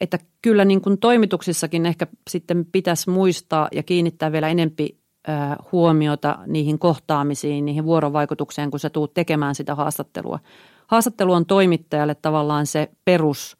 [0.00, 5.00] Että kyllä niin kuin toimituksissakin ehkä sitten pitäisi muistaa ja kiinnittää vielä enempi
[5.72, 10.38] huomiota niihin kohtaamisiin, niihin vuorovaikutukseen, kun sä tuut tekemään sitä haastattelua.
[10.86, 13.56] Haastattelu on toimittajalle tavallaan se perus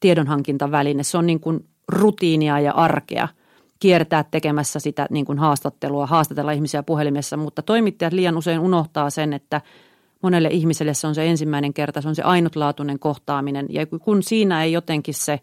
[0.00, 1.02] tiedonhankintaväline.
[1.02, 3.28] Se on niin kuin rutiinia ja arkea–
[3.82, 9.32] kiertää tekemässä sitä niin kuin haastattelua, haastatella ihmisiä puhelimessa, mutta toimittajat liian usein unohtaa sen,
[9.32, 9.60] että
[10.22, 13.66] monelle ihmiselle se on se ensimmäinen kerta, se on se ainutlaatuinen kohtaaminen.
[13.68, 15.40] Ja kun siinä ei jotenkin se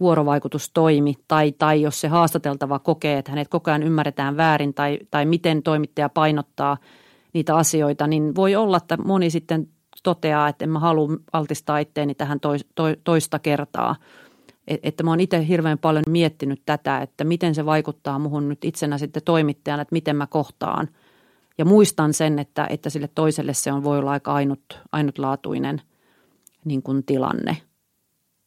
[0.00, 4.98] vuorovaikutus toimi tai, tai jos se haastateltava kokee, että hänet koko ajan ymmärretään väärin tai,
[5.10, 6.76] tai miten toimittaja painottaa
[7.32, 9.68] niitä asioita, niin voi olla, että moni sitten
[10.02, 12.40] toteaa, että en mä halua altistaa itteeni tähän
[13.04, 13.96] toista kertaa–
[14.66, 18.98] että mä oon itse hirveän paljon miettinyt tätä, että miten se vaikuttaa muhun nyt itsenä
[18.98, 20.88] sitten toimittajana, että miten mä kohtaan.
[21.58, 25.82] Ja muistan sen, että, että sille toiselle se on voi olla aika ainut, ainutlaatuinen
[26.64, 27.56] niin kuin tilanne.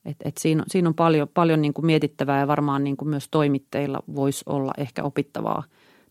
[0.05, 3.27] Et, et siinä, siinä on paljon, paljon niin kuin mietittävää ja varmaan niin kuin myös
[3.31, 5.63] toimittajilla voisi olla ehkä opittavaa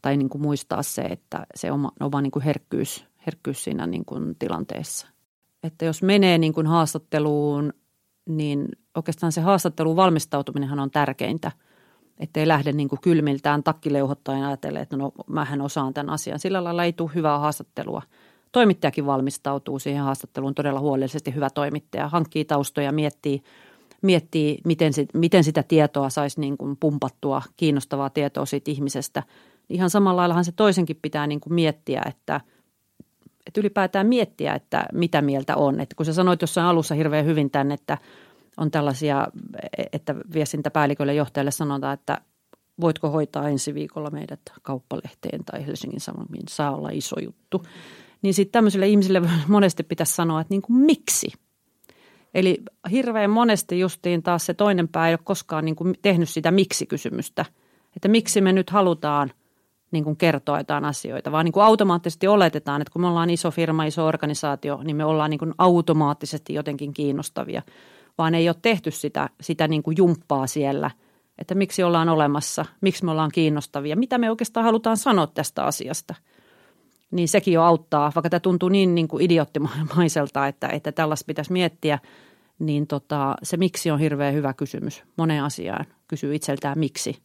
[0.03, 4.05] tai niin kuin muistaa se, että se oma, oma niin kuin herkkyys, herkkyys siinä niin
[4.05, 5.09] kuin tilanteessa.
[5.63, 7.73] Että jos menee niin kuin haastatteluun–
[8.27, 11.53] niin oikeastaan se haastattelun valmistautuminenhan on tärkeintä.
[12.19, 16.39] Että ei lähde niin kuin kylmiltään takkileuhottaen ajatella, että no mähän osaan tämän asian.
[16.39, 18.03] Sillä lailla ei tule hyvää haastattelua.
[18.53, 21.35] Toimittajakin valmistautuu siihen haastatteluun todella huolellisesti.
[21.35, 23.43] Hyvä toimittaja hankkii taustoja, miettii,
[24.03, 29.23] miettii miten, sit, miten sitä tietoa saisi niin kuin pumpattua, kiinnostavaa tietoa siitä ihmisestä.
[29.69, 32.41] Ihan samalla laillahan se toisenkin pitää niin kuin miettiä, että–
[33.47, 35.81] että ylipäätään miettiä, että mitä mieltä on.
[35.81, 37.99] Että kun sä sanoit jossain alussa hirveän hyvin tänne, että
[38.57, 39.29] on tällaisia,
[39.93, 42.21] että viestintäpäällikölle johtajalle sanotaan, että
[42.81, 47.63] voitko hoitaa ensi viikolla meidät kauppalehteen tai Helsingin Sanomiin, saa olla iso juttu.
[48.23, 51.33] Niin sitten tämmöisille ihmisille monesti pitäisi sanoa, että niin kuin miksi?
[52.35, 56.51] Eli hirveän monesti justiin taas se toinen pää ei ole koskaan niin kuin tehnyt sitä
[56.51, 57.45] miksi-kysymystä.
[57.97, 59.33] Että miksi me nyt halutaan–
[59.91, 63.51] niin kuin kertoa jotain asioita, vaan niin kuin automaattisesti oletetaan, että kun me ollaan iso
[63.51, 67.63] firma, iso organisaatio, niin me ollaan niin kuin automaattisesti jotenkin kiinnostavia,
[68.19, 70.91] vaan ei ole tehty sitä, sitä niin kuin jumppaa siellä,
[71.39, 76.15] että miksi ollaan olemassa, miksi me ollaan kiinnostavia, mitä me oikeastaan halutaan sanoa tästä asiasta.
[77.11, 81.53] Niin sekin jo auttaa, vaikka tämä tuntuu niin, niin kuin idioottimaiselta, että, että tällaista pitäisi
[81.53, 81.99] miettiä,
[82.59, 85.87] niin tota, se miksi on hirveän hyvä kysymys moneen asiaan.
[86.09, 87.23] Kysyy itseltään miksi,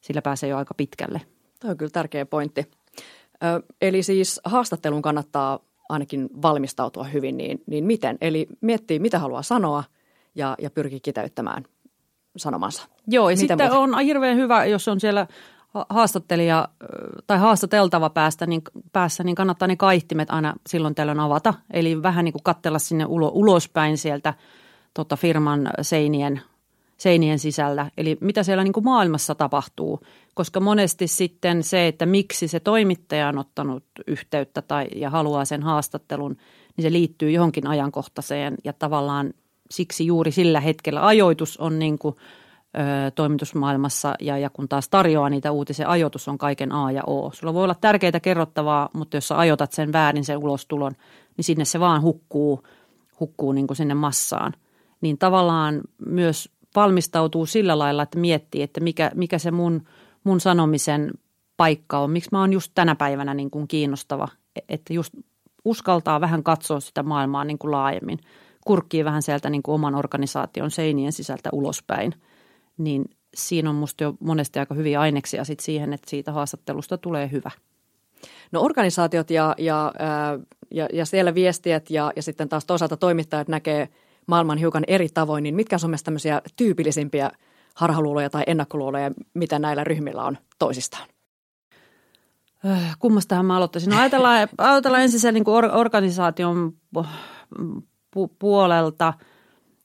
[0.00, 1.20] sillä pääsee jo aika pitkälle.
[1.62, 2.70] Tämä on kyllä tärkeä pointti.
[3.44, 8.18] Ö, eli siis haastatteluun kannattaa ainakin valmistautua hyvin, niin, niin miten?
[8.20, 9.84] Eli miettii, mitä haluaa sanoa
[10.34, 11.64] ja, ja pyrkii kiteyttämään
[12.36, 12.88] sanomansa.
[13.06, 13.94] Joo, ja miten sitten muuten?
[13.96, 15.26] on hirveän hyvä, jos on siellä
[15.88, 16.68] haastattelija
[17.26, 21.54] tai haastateltava päästä, niin, päässä, niin kannattaa ne kaihtimet aina silloin tällöin avata.
[21.70, 24.34] Eli vähän niin kuin katsella sinne ulo, ulospäin sieltä
[24.94, 26.40] tota firman seinien
[27.02, 27.90] seinien sisällä.
[27.96, 30.00] Eli mitä siellä niin kuin maailmassa tapahtuu,
[30.34, 35.62] koska monesti sitten se, että miksi se toimittaja on ottanut yhteyttä tai, ja haluaa sen
[35.62, 36.36] haastattelun,
[36.76, 39.34] niin se liittyy johonkin ajankohtaiseen ja tavallaan
[39.70, 42.16] siksi juuri sillä hetkellä ajoitus on niin kuin
[42.76, 47.30] ö, toimitusmaailmassa ja, ja kun taas tarjoaa niitä uutisia, ajoitus on kaiken A ja O.
[47.34, 50.92] Sulla voi olla tärkeitä kerrottavaa, mutta jos sä ajoitat sen väärin sen ulostulon,
[51.36, 52.62] niin sinne se vaan hukkuu,
[53.20, 54.52] hukkuu niin kuin sinne massaan.
[55.00, 59.82] Niin tavallaan myös valmistautuu sillä lailla, että miettii, että mikä, mikä se mun,
[60.24, 61.10] mun sanomisen
[61.56, 65.14] paikka on, miksi mä oon just tänä päivänä niin kuin kiinnostava, e, että just
[65.64, 68.18] uskaltaa vähän katsoa sitä maailmaa niin kuin laajemmin,
[68.66, 72.14] kurkkii vähän sieltä niin kuin oman organisaation seinien sisältä ulospäin,
[72.78, 73.04] niin
[73.34, 77.50] siinä on musta jo monesti aika hyviä aineksia sit siihen, että siitä haastattelusta tulee hyvä.
[78.52, 79.92] No organisaatiot ja, ja,
[80.70, 83.88] ja, ja siellä viestijät ja, ja sitten taas toisaalta toimittajat näkee
[84.26, 87.30] maailman hiukan eri tavoin, niin mitkä on mielestäni tämmöisiä tyypillisimpiä
[87.74, 91.08] harhaluuloja tai ennakkoluuloja, mitä näillä ryhmillä on toisistaan?
[92.66, 93.90] Äh, kummastahan mä aloittaisin?
[93.90, 96.72] No ajatellaan, ajatellaan ensin sen niin kuin organisaation
[98.16, 99.14] pu- puolelta.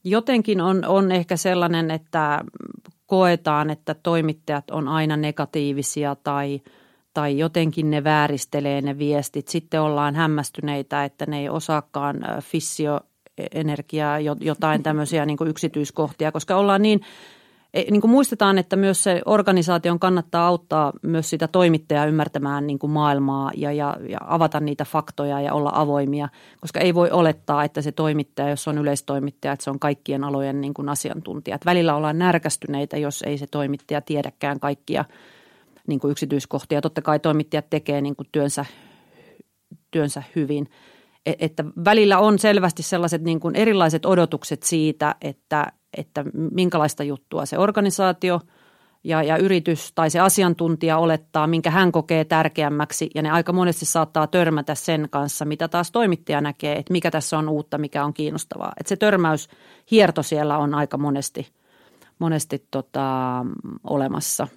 [0.03, 2.43] Jotenkin on, on ehkä sellainen, että
[3.05, 6.61] koetaan, että toimittajat on aina negatiivisia tai,
[7.13, 9.47] tai jotenkin ne vääristelee ne viestit.
[9.47, 16.55] Sitten ollaan hämmästyneitä, että ne ei osaakaan äh, fissioenergiaa, jotain tämmöisiä niin kuin yksityiskohtia, koska
[16.55, 17.01] ollaan niin–
[17.73, 22.91] niin kuin muistetaan, että myös se organisaation kannattaa auttaa myös sitä toimittajaa ymmärtämään niin kuin
[22.91, 26.29] maailmaa ja, ja, ja avata niitä faktoja ja olla avoimia,
[26.61, 30.61] koska ei voi olettaa, että se toimittaja, jos on yleistoimittaja, että se on kaikkien alojen
[30.61, 31.55] niin kuin asiantuntija.
[31.55, 35.05] Että välillä ollaan närkästyneitä, jos ei se toimittaja tiedäkään kaikkia
[35.87, 36.81] niin kuin yksityiskohtia.
[36.81, 38.65] Totta kai toimittajat tekee niin kuin työnsä,
[39.91, 40.69] työnsä hyvin–
[41.27, 47.45] e, että välillä on selvästi sellaiset niin kuin erilaiset odotukset siitä, että, että minkälaista juttua
[47.45, 48.39] se organisaatio
[49.03, 53.09] ja, ja yritys tai se asiantuntija olettaa, minkä hän kokee tärkeämmäksi.
[53.15, 57.37] Ja ne aika monesti saattaa törmätä sen kanssa, mitä taas toimittaja näkee, että mikä tässä
[57.37, 58.71] on uutta, mikä on kiinnostavaa.
[58.79, 59.49] Että se törmäys
[59.91, 61.47] hierto siellä on aika monesti,
[62.19, 63.45] monesti tota,
[63.83, 64.47] olemassa.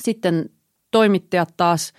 [0.00, 0.50] Sitten
[0.90, 1.92] toimittajat taas,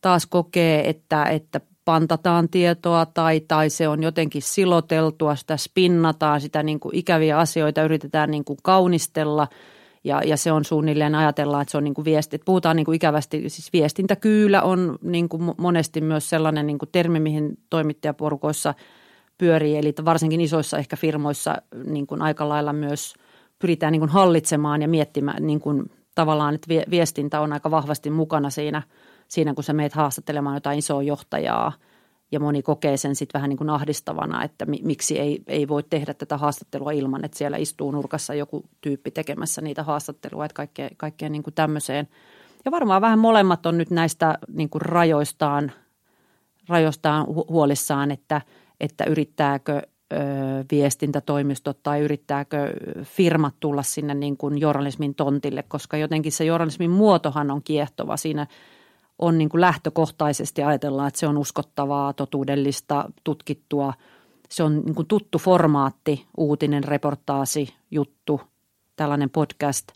[0.00, 6.62] taas kokee, että, että pantataan tietoa tai, tai se on jotenkin siloteltua, sitä spinnataan, sitä
[6.62, 9.48] niin kuin ikäviä asioita yritetään niin kuin kaunistella
[10.04, 12.36] ja, ja se on suunnilleen ajatellaan, että se on niin kuin viesti.
[12.36, 16.88] Että puhutaan niin kuin ikävästi, siis viestintäkyylä on niin kuin monesti myös sellainen niin kuin
[16.92, 18.74] termi, mihin toimittajaporukoissa
[19.38, 23.14] pyörii, eli varsinkin isoissa ehkä firmoissa niin kuin aika lailla myös
[23.58, 28.50] pyritään niin kuin hallitsemaan ja miettimään niin kuin tavallaan, että viestintä on aika vahvasti mukana
[28.50, 28.82] siinä–
[29.32, 31.72] siinä, kun sä meet haastattelemaan jotain isoa johtajaa
[32.32, 36.14] ja moni kokee sen sitten vähän niin kuin ahdistavana, että miksi ei, ei voi tehdä
[36.14, 41.28] tätä haastattelua ilman, että siellä istuu nurkassa joku tyyppi tekemässä niitä haastattelua, että kaikkea, kaikkea
[41.28, 42.08] niin kuin tämmöiseen.
[42.64, 45.72] Ja varmaan vähän molemmat on nyt näistä niin kuin rajoistaan,
[46.68, 48.40] rajoistaan huolissaan, että,
[48.80, 49.82] että yrittääkö
[50.70, 57.50] viestintätoimistot tai yrittääkö firmat tulla sinne niin kuin journalismin tontille, koska jotenkin se journalismin muotohan
[57.50, 58.16] on kiehtova.
[58.16, 58.46] Siinä
[59.22, 63.92] on niin kuin lähtökohtaisesti ajatellaan, että se on uskottavaa, totuudellista, tutkittua.
[64.48, 68.40] Se on niin kuin tuttu formaatti, uutinen, reportaasi, juttu,
[68.96, 69.88] tällainen podcast,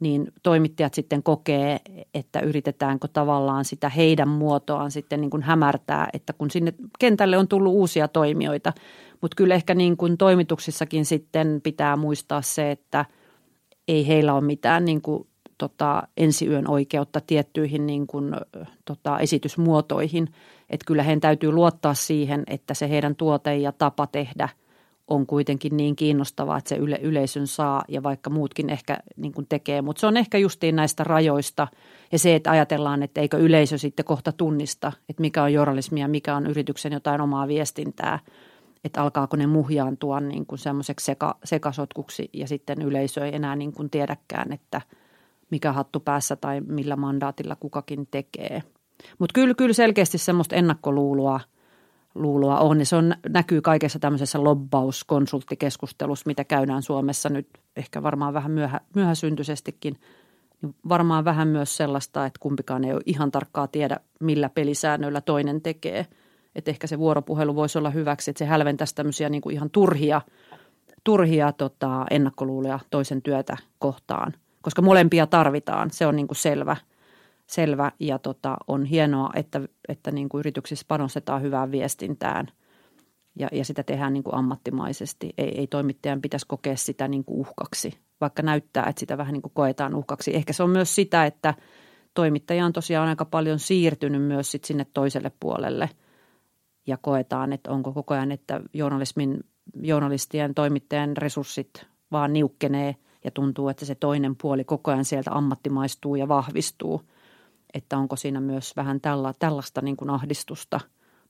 [0.00, 1.80] niin toimittajat sitten kokee,
[2.14, 7.48] että yritetäänkö tavallaan sitä heidän muotoaan sitten niin kuin hämärtää, että kun sinne kentälle on
[7.48, 8.72] tullut uusia toimijoita.
[9.20, 13.04] Mutta kyllä ehkä niin kuin toimituksissakin sitten pitää muistaa se, että
[13.88, 15.26] ei heillä ole mitään niin kuin
[15.58, 18.34] tota, ensiyön oikeutta tiettyihin niin kuin,
[18.84, 20.28] tota, esitysmuotoihin.
[20.70, 24.48] Että kyllä heidän täytyy luottaa siihen, että se heidän tuote ja tapa tehdä
[25.08, 29.46] on kuitenkin niin kiinnostavaa, että se yle, yleisön saa ja vaikka muutkin ehkä niin kuin
[29.48, 29.82] tekee.
[29.82, 31.68] Mutta se on ehkä justiin näistä rajoista
[32.12, 36.36] ja se, että ajatellaan, että eikö yleisö sitten kohta tunnista, että mikä on journalismia, mikä
[36.36, 38.18] on yrityksen jotain omaa viestintää–
[38.84, 43.72] että alkaako ne muhjaantua niin kuin semmoiseksi seka, sekasotkuksi ja sitten yleisö ei enää niin
[43.72, 44.80] kuin tiedäkään, että–
[45.50, 48.62] mikä hattu päässä tai millä mandaatilla kukakin tekee.
[49.18, 51.40] Mutta kyllä, kyllä selkeästi semmoista ennakkoluuloa
[52.14, 52.78] luuloa on.
[52.78, 58.80] Ja se on, näkyy kaikessa tämmöisessä lobbauskonsulttikeskustelussa, mitä käydään Suomessa nyt ehkä varmaan vähän myöhä,
[58.94, 60.00] myöhäsyntyisestikin.
[60.62, 65.62] Niin varmaan vähän myös sellaista, että kumpikaan ei ole ihan tarkkaa tiedä, millä pelisäännöillä toinen
[65.62, 66.06] tekee.
[66.54, 70.20] Että ehkä se vuoropuhelu voisi olla hyväksi, että se hälventäisi tämmöisiä niin kuin ihan turhia,
[71.04, 74.32] turhia tota, ennakkoluuloja toisen työtä kohtaan–
[74.66, 75.90] koska molempia tarvitaan.
[75.90, 76.76] Se on niin kuin selvä,
[77.46, 82.46] selvä ja tota, on hienoa, että, että niin kuin yrityksissä panostetaan hyvään viestintään
[83.38, 85.34] ja, ja sitä tehdään niin kuin ammattimaisesti.
[85.38, 89.42] Ei, ei toimittajan pitäisi kokea sitä niin kuin uhkaksi, vaikka näyttää, että sitä vähän niin
[89.42, 90.36] kuin koetaan uhkaksi.
[90.36, 91.54] Ehkä se on myös sitä, että
[92.14, 95.90] toimittaja on tosiaan aika paljon siirtynyt myös sit sinne toiselle puolelle
[96.86, 99.44] ja koetaan, että onko koko ajan, että journalismin,
[99.82, 106.16] journalistien, toimittajan resurssit vaan niukkenee– ja tuntuu, että se toinen puoli koko ajan sieltä ammattimaistuu
[106.16, 107.02] ja vahvistuu.
[107.74, 110.80] Että onko siinä myös vähän tälla, tällaista niin kuin ahdistusta,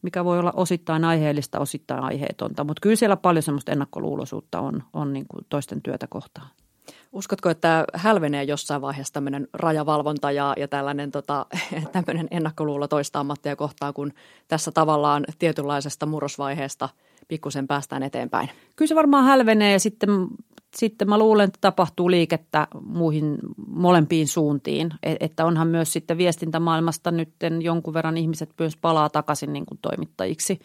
[0.03, 2.65] mikä voi olla osittain aiheellista, osittain aiheetonta.
[2.65, 6.49] Mutta kyllä siellä paljon semmoista ennakkoluuloisuutta on, on niin kuin toisten työtä kohtaan.
[7.13, 11.47] Uskotko, että hälvenee jossain vaiheessa tämmöinen rajavalvonta ja, ja tällainen tota,
[11.93, 14.13] tämmöinen ennakkoluulo toista ammattia kohtaan, kun
[14.49, 16.89] tässä tavallaan tietynlaisesta murrosvaiheesta
[17.29, 18.51] pikkusen päästään eteenpäin?
[18.77, 20.11] Kyllä se varmaan hälvenee ja sitten,
[20.77, 24.91] sitten mä luulen, että tapahtuu liikettä muihin molempiin suuntiin.
[25.03, 29.79] E, että onhan myös sitten viestintämaailmasta nyt jonkun verran ihmiset myös palaa takaisin niin kuin
[29.83, 30.59] toimittajiksi.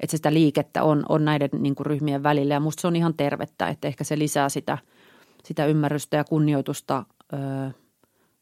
[0.00, 3.14] Että sitä liikettä on, on näiden niin kuin ryhmien välillä ja musta se on ihan
[3.14, 4.78] tervettä, että ehkä se lisää sitä–
[5.44, 7.36] sitä ymmärrystä ja kunnioitusta ö,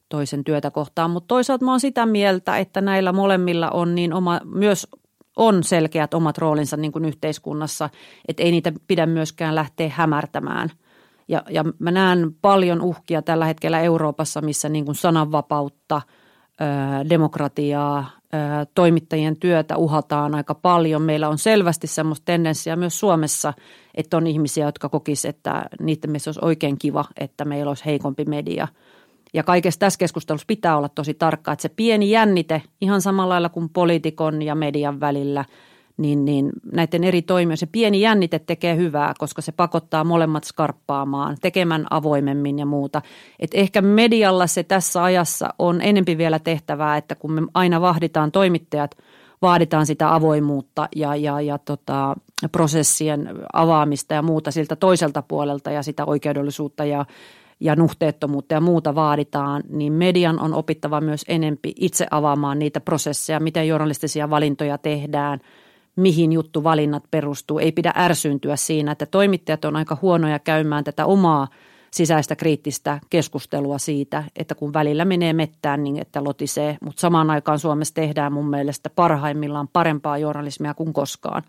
[0.09, 1.11] toisen työtä kohtaan.
[1.11, 4.87] Mutta toisaalta mä oon sitä mieltä, että näillä molemmilla on niin oma, myös
[5.37, 7.91] on selkeät omat roolinsa niin kuin yhteiskunnassa,
[8.29, 10.71] että ei niitä pidä myöskään lähteä hämärtämään.
[11.29, 16.03] Ja, ja mä näen paljon uhkia tällä hetkellä Euroopassa, missä niin kuin sananvapautta,
[17.11, 18.11] demokratiaa,
[18.75, 21.03] toimittajien työtä uhataan aika paljon.
[21.03, 23.53] Meillä on selvästi semmoista tendenssiä myös Suomessa,
[23.95, 28.25] että on ihmisiä, jotka kokis, että niiden mielestä olisi oikein kiva, että meillä olisi heikompi
[28.25, 28.69] media.
[29.35, 33.49] Ja kaikessa tässä keskustelussa pitää olla tosi tarkka, että se pieni jännite ihan samalla lailla
[33.49, 35.45] kuin poliitikon ja median välillä–
[35.97, 41.37] niin, niin näiden eri toimijoiden se pieni jännite tekee hyvää, koska se pakottaa molemmat skarppaamaan,
[41.41, 43.03] tekemään avoimemmin ja muuta.
[43.39, 48.33] Et ehkä medialla se tässä ajassa on enempi vielä tehtävää, että kun me aina vahditaan
[48.33, 48.97] toimittajat,
[49.43, 52.17] vaaditaan sitä avoimuutta ja, ja, ja tota,
[52.53, 57.05] prosessien avaamista ja muuta siltä toiselta puolelta ja sitä oikeudellisuutta ja
[57.61, 63.41] ja nuhteettomuutta ja muuta vaaditaan, niin median on opittava myös enempi itse avaamaan niitä prosesseja,
[63.41, 65.41] miten journalistisia valintoja tehdään–
[65.97, 67.59] mihin juttuvalinnat perustuu.
[67.59, 71.49] Ei pidä ärsyntyä siinä, että toimittajat on aika huonoja käymään tätä omaa
[71.91, 76.77] sisäistä kriittistä keskustelua siitä, että kun välillä menee mettään, niin että lotisee.
[76.81, 81.43] Mutta samaan aikaan Suomessa tehdään mun mielestä parhaimmillaan parempaa journalismia kuin koskaan.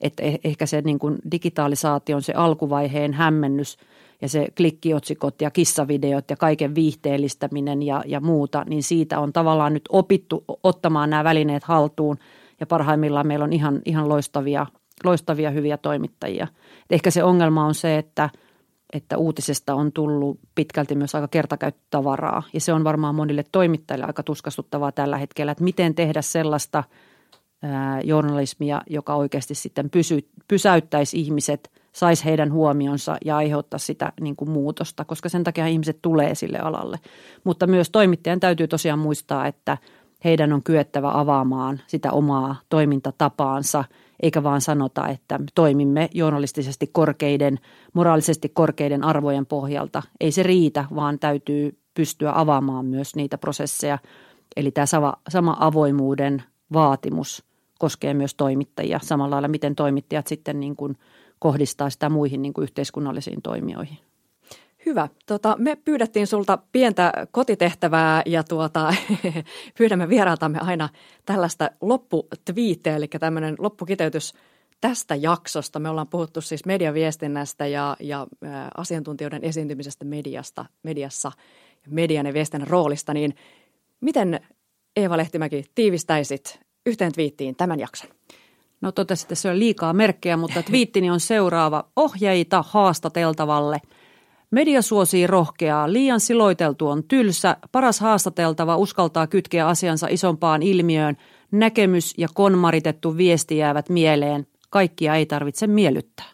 [0.00, 3.78] Että eh, ehkä se niin kuin digitalisaation se alkuvaiheen hämmennys
[4.22, 9.74] ja se klikkiotsikot ja kissavideot ja kaiken viihteellistäminen ja, ja muuta, niin siitä on tavallaan
[9.74, 12.18] nyt opittu ottamaan nämä välineet haltuun–
[12.60, 14.66] ja parhaimmillaan meillä on ihan, ihan loistavia,
[15.04, 16.46] loistavia hyviä toimittajia.
[16.82, 18.30] Et ehkä se ongelma on se, että,
[18.92, 24.22] että uutisesta on tullut pitkälti myös aika kertakäyttötavaraa ja se on varmaan monille toimittajille aika
[24.22, 26.84] tuskastuttavaa tällä hetkellä, että miten tehdä sellaista
[27.62, 34.36] ää, journalismia, joka oikeasti sitten pysy, pysäyttäisi ihmiset, saisi heidän huomionsa ja aiheuttaa sitä niin
[34.36, 37.00] kuin muutosta, koska sen takia ihmiset tulee sille alalle.
[37.44, 39.78] Mutta myös toimittajan täytyy tosiaan muistaa, että–
[40.24, 43.84] heidän on kyettävä avaamaan sitä omaa toimintatapaansa,
[44.22, 47.58] eikä vaan sanota, että toimimme journalistisesti korkeiden,
[47.92, 50.02] moraalisesti korkeiden arvojen pohjalta.
[50.20, 53.98] Ei se riitä, vaan täytyy pystyä avaamaan myös niitä prosesseja.
[54.56, 57.44] Eli tämä sama, sama avoimuuden vaatimus
[57.78, 60.96] koskee myös toimittajia samalla lailla, miten toimittajat sitten niin kuin
[61.38, 64.09] kohdistaa sitä muihin niin kuin yhteiskunnallisiin toimijoihin.
[64.86, 65.08] Hyvä.
[65.26, 68.94] Tota, me pyydettiin sulta pientä kotitehtävää ja tuota,
[69.78, 70.88] pyydämme vieraatamme aina
[71.26, 74.34] tällaista lopputviitteä, eli tämmöinen loppukiteytys
[74.80, 75.78] tästä jaksosta.
[75.78, 78.26] Me ollaan puhuttu siis mediaviestinnästä ja, ja
[78.76, 81.32] asiantuntijoiden esiintymisestä mediasta, mediassa,
[81.86, 83.34] median ja viestinnän roolista, niin
[84.00, 84.40] miten
[84.96, 88.10] Eeva Lehtimäki tiivistäisit yhteen twiittiin tämän jakson?
[88.80, 91.84] No totesit, että se on liikaa merkkejä, mutta twiittini on seuraava.
[91.96, 93.80] Ohjeita haastateltavalle–
[94.50, 101.16] Media suosii rohkeaa, liian siloiteltu on tylsä, paras haastateltava uskaltaa kytkeä asiansa isompaan ilmiöön,
[101.50, 106.26] näkemys ja konmaritettu viesti jäävät mieleen, kaikkia ei tarvitse miellyttää.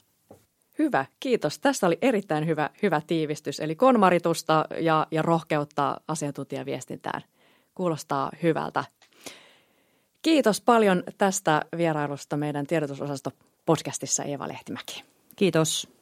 [0.79, 1.59] Hyvä, kiitos.
[1.59, 7.23] Tässä oli erittäin hyvä, hyvä tiivistys, eli konmaritusta ja, ja rohkeutta asiantuntijaviestintään.
[7.75, 8.85] Kuulostaa hyvältä.
[10.23, 13.31] Kiitos paljon tästä vierailusta meidän tiedotusosasto
[13.67, 15.05] podcastissa Eeva Lehtimäki.
[15.37, 15.96] Kiitos.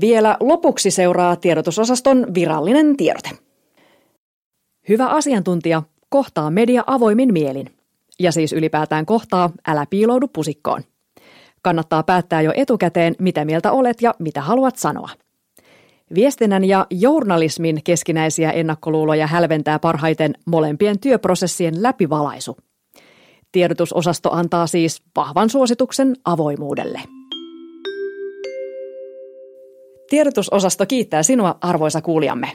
[0.00, 3.30] Vielä lopuksi seuraa tiedotusosaston virallinen tiedote.
[4.88, 7.70] Hyvä asiantuntija kohtaa media avoimin mielin.
[8.18, 10.82] Ja siis ylipäätään kohtaa, älä piiloudu pusikkoon.
[11.62, 15.08] Kannattaa päättää jo etukäteen, mitä mieltä olet ja mitä haluat sanoa.
[16.14, 22.56] Viestinnän ja journalismin keskinäisiä ennakkoluuloja hälventää parhaiten molempien työprosessien läpivalaisu.
[23.52, 27.17] Tiedotusosasto antaa siis vahvan suosituksen avoimuudelle.
[30.10, 32.52] Tiedotusosasto kiittää sinua, arvoisa kuulijamme.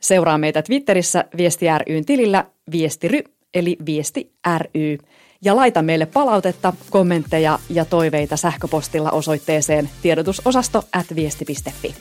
[0.00, 3.20] Seuraa meitä Twitterissä Viesti ryn tilillä Viestiry,
[3.54, 4.98] eli Viesti ry,
[5.44, 11.94] Ja laita meille palautetta, kommentteja ja toiveita sähköpostilla osoitteeseen tiedotusosasto at viesti.fi.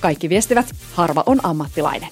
[0.00, 2.10] Kaikki viestivät, harva on ammattilainen.